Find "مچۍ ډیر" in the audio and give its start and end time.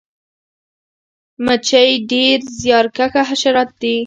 1.45-2.39